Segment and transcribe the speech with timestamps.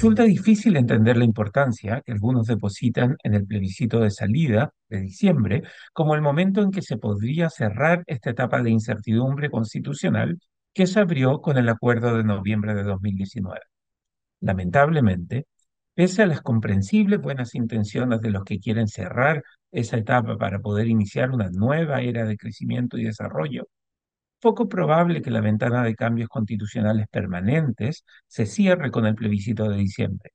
[0.00, 5.62] Resulta difícil entender la importancia que algunos depositan en el plebiscito de salida de diciembre
[5.92, 10.38] como el momento en que se podría cerrar esta etapa de incertidumbre constitucional
[10.72, 13.60] que se abrió con el acuerdo de noviembre de 2019.
[14.40, 15.44] Lamentablemente,
[15.92, 20.86] pese a las comprensibles buenas intenciones de los que quieren cerrar esa etapa para poder
[20.86, 23.68] iniciar una nueva era de crecimiento y desarrollo,
[24.40, 29.76] poco probable que la ventana de cambios constitucionales permanentes se cierre con el plebiscito de
[29.76, 30.32] diciembre.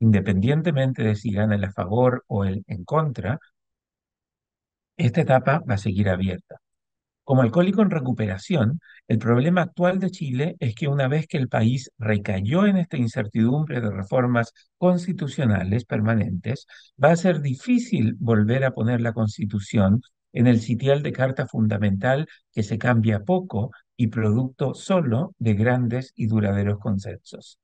[0.00, 3.38] Independientemente de si gana el a favor o el en contra,
[4.96, 6.56] esta etapa va a seguir abierta.
[7.24, 11.48] Como alcohólico en recuperación, el problema actual de Chile es que una vez que el
[11.48, 16.66] país recayó en esta incertidumbre de reformas constitucionales permanentes,
[17.02, 20.02] va a ser difícil volver a poner la constitución
[20.36, 26.12] en el sitial de carta fundamental que se cambia poco y producto solo de grandes
[26.14, 27.58] y duraderos consensos.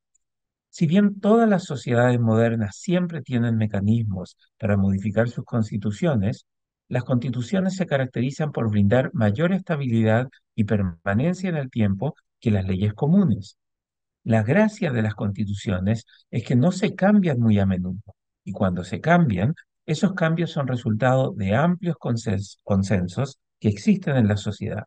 [0.71, 6.47] Si bien todas las sociedades modernas siempre tienen mecanismos para modificar sus constituciones,
[6.89, 12.65] las constituciones se caracterizan por brindar mayor estabilidad y permanencia en el tiempo que las
[12.65, 13.59] leyes comunes.
[14.25, 18.15] La gracia de las constituciones es que no se cambian muy a menudo
[18.45, 19.55] y cuando se cambian
[19.87, 24.85] esos cambios son resultado de amplios consensos que existen en la sociedad.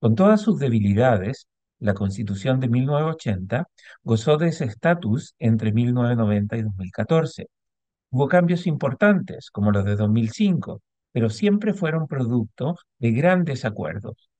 [0.00, 3.68] Con todas sus debilidades, la Constitución de 1980
[4.02, 7.46] gozó de ese estatus entre 1990 y 2014.
[8.10, 14.30] Hubo cambios importantes, como los de 2005, pero siempre fueron producto de grandes acuerdos.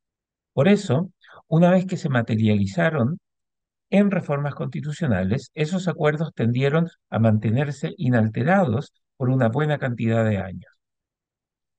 [0.52, 1.10] Por eso,
[1.48, 3.19] una vez que se materializaron
[3.91, 10.70] en reformas constitucionales, esos acuerdos tendieron a mantenerse inalterados por una buena cantidad de años.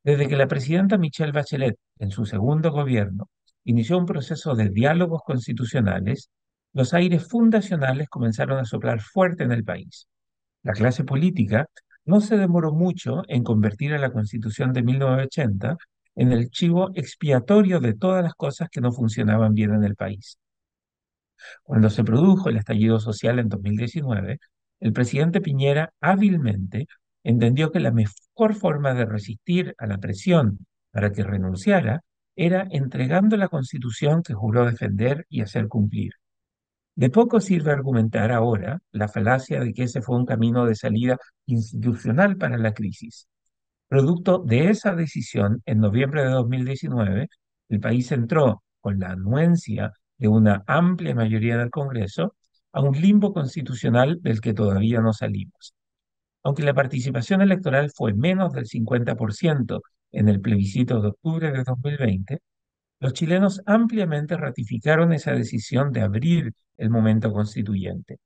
[0.03, 3.29] Desde que la presidenta Michelle Bachelet, en su segundo gobierno,
[3.63, 6.29] inició un proceso de diálogos constitucionales,
[6.73, 10.07] los aires fundacionales comenzaron a soplar fuerte en el país.
[10.63, 11.67] La clase política
[12.05, 15.77] no se demoró mucho en convertir a la Constitución de 1980
[16.15, 20.37] en el chivo expiatorio de todas las cosas que no funcionaban bien en el país.
[21.63, 24.39] Cuando se produjo el estallido social en 2019,
[24.79, 26.87] el presidente Piñera hábilmente
[27.25, 30.59] entendió que la mejor forma de resistir a la presión
[30.91, 32.01] para que renunciara
[32.35, 36.13] era entregando la constitución que juró defender y hacer cumplir.
[36.95, 41.17] De poco sirve argumentar ahora la falacia de que ese fue un camino de salida
[41.45, 43.27] institucional para la crisis.
[43.87, 47.27] Producto de esa decisión, en noviembre de 2019,
[47.69, 52.35] el país entró, con la anuencia de una amplia mayoría del Congreso,
[52.71, 55.74] a un limbo constitucional del que todavía no salimos.
[56.45, 62.39] Aunque la participación electoral fue menos del 50% en el plebiscito de octubre de 2020,
[62.99, 68.19] los chilenos ampliamente ratificaron esa decisión de abrir el momento constituyente.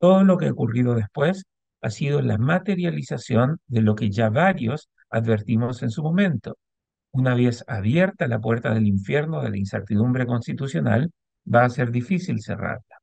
[0.00, 1.44] Todo lo que ha ocurrido después
[1.82, 6.58] ha sido la materialización de lo que ya varios advertimos en su momento.
[7.12, 11.12] Una vez abierta la puerta del infierno de la incertidumbre constitucional,
[11.46, 12.95] va a ser difícil cerrarla.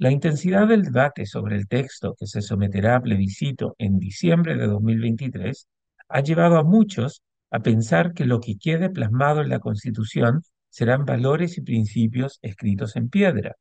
[0.00, 4.66] La intensidad del debate sobre el texto que se someterá a plebiscito en diciembre de
[4.66, 5.68] 2023
[6.08, 11.04] ha llevado a muchos a pensar que lo que quede plasmado en la Constitución serán
[11.04, 13.56] valores y principios escritos en piedra.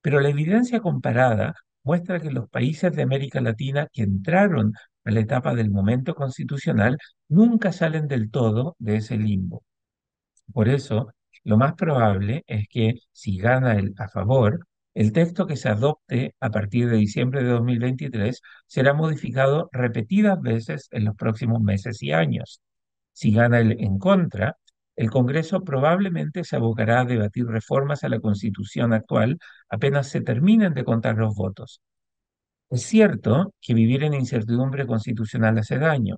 [0.00, 4.72] Pero la evidencia comparada muestra que los países de América Latina que entraron
[5.04, 6.96] a la etapa del momento constitucional
[7.28, 9.62] nunca salen del todo de ese limbo.
[10.54, 11.12] Por eso,
[11.44, 14.66] lo más probable es que si gana el a favor,
[14.96, 20.88] el texto que se adopte a partir de diciembre de 2023 será modificado repetidas veces
[20.90, 22.62] en los próximos meses y años.
[23.12, 24.56] Si gana el en contra,
[24.96, 30.72] el Congreso probablemente se abocará a debatir reformas a la Constitución actual apenas se terminen
[30.72, 31.82] de contar los votos.
[32.70, 36.16] Es cierto que vivir en incertidumbre constitucional hace daño.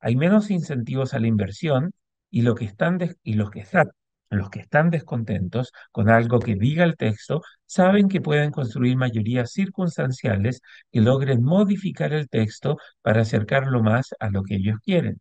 [0.00, 1.92] Hay menos incentivos a la inversión
[2.30, 3.90] y, lo que están y los que están
[4.30, 9.52] los que están descontentos con algo que diga el texto saben que pueden construir mayorías
[9.52, 10.60] circunstanciales
[10.92, 15.20] que logren modificar el texto para acercarlo más a lo que ellos quieren.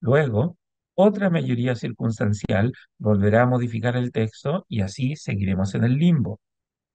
[0.00, 0.56] Luego,
[0.94, 6.40] otra mayoría circunstancial volverá a modificar el texto y así seguiremos en el limbo.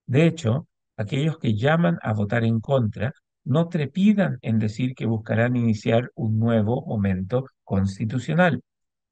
[0.05, 0.67] De hecho,
[0.97, 3.13] aquellos que llaman a votar en contra
[3.43, 8.61] no trepidan en decir que buscarán iniciar un nuevo momento constitucional.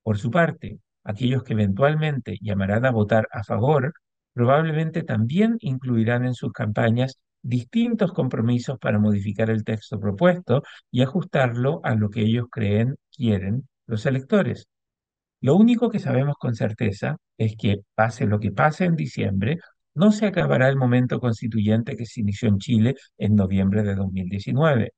[0.03, 3.93] Por su parte, aquellos que eventualmente llamarán a votar a favor,
[4.33, 11.79] probablemente también incluirán en sus campañas distintos compromisos para modificar el texto propuesto y ajustarlo
[11.83, 14.67] a lo que ellos creen quieren los electores.
[15.41, 19.59] Lo único que sabemos con certeza es que, pase lo que pase en diciembre,
[19.93, 24.91] no se acabará el momento constituyente que se inició en Chile en noviembre de 2019.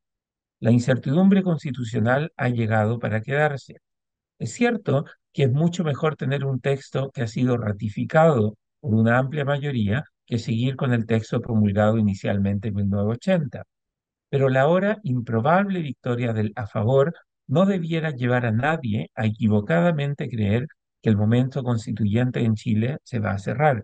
[0.59, 3.77] La incertidumbre constitucional ha llegado para quedarse.
[4.39, 5.05] Es cierto
[5.37, 10.05] que es mucho mejor tener un texto que ha sido ratificado por una amplia mayoría
[10.25, 13.61] que seguir con el texto promulgado inicialmente en 1980.
[14.29, 17.13] Pero la ahora improbable victoria del a favor
[17.45, 20.65] no debiera llevar a nadie a equivocadamente creer
[21.03, 23.83] que el momento constituyente en Chile se va a cerrar.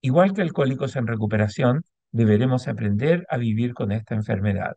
[0.00, 4.72] Igual que alcohólicos en recuperación, deberemos aprender a vivir con esta enfermedad.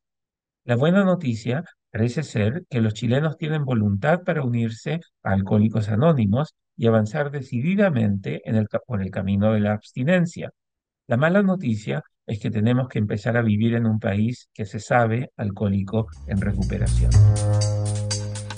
[0.66, 1.64] La buena noticia
[1.96, 8.42] parece ser que los chilenos tienen voluntad para unirse a Alcohólicos Anónimos y avanzar decididamente
[8.44, 10.52] en el, por el camino de la abstinencia.
[11.08, 14.82] La mala noticia es que tenemos que empezar a vivir en un país que se
[14.82, 17.12] sabe alcohólico en recuperación.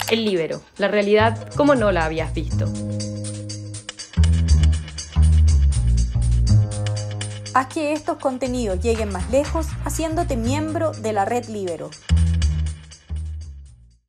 [0.10, 2.66] El libero, la realidad como no la habías visto.
[7.54, 11.92] Haz que estos contenidos lleguen más lejos haciéndote miembro de la red Libero.